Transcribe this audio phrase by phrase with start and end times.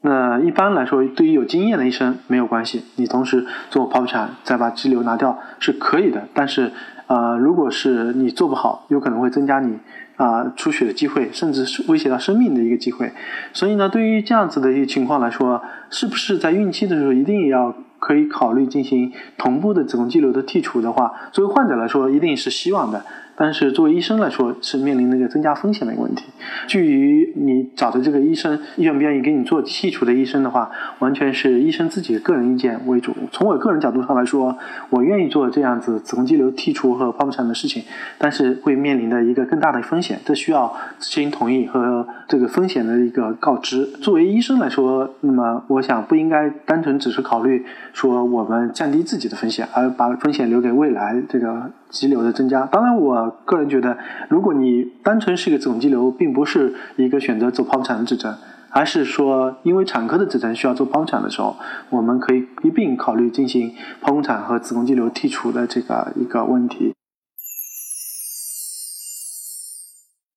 [0.00, 6.28] 那一般来说，对于有经验的医生没有关系，你同时做剖腹产再把肌瘤拿掉是可以的。
[6.32, 6.70] 但是，
[7.08, 9.78] 呃，如果是你做不好，有可能会增加你
[10.16, 13.12] 啊出血的机会，甚至是威胁到生命的一个机会。
[13.52, 23.04] 所以呢，对于这样子的一个情况来说，是不是在孕期的时候一定要可以考虑进行同步的子宫肌瘤的剔除的话，作为患者来说，一定是希望的。
[23.40, 26.24] 但是作为医生来说，是面临那个增加风险的一个问题。
[26.66, 33.14] 至于你找的这个医生愿不愿意给你做剔除的医生的话，完全是医生自己的个人意见为主。
[33.30, 34.58] 从我个人角度上来说，
[34.90, 37.84] 我愿意做这样子子宫肌瘤剔除和剖腹产的事情，
[38.18, 43.86] 但是会面临的一个更大的风险，这需要咨询同意和这个风险的一个告知。
[43.86, 52.66] 作为医生来说，那么我想不应该单纯只是考虑说我们降低自己的风险，而把风险留给未来这个肌瘤的增加。
[52.66, 53.34] 当然我。
[53.48, 53.96] 个人觉得，
[54.28, 58.36] 如果你单纯是一个子宫肌瘤，并不是一个选择做剖腹产的指征，
[58.68, 61.56] 而是说因为产科的指征需要做剖腹产的时候，
[61.88, 66.92] 我们可以一并考虑进行剖宫产和子宫肌瘤剔除的这个一个问题。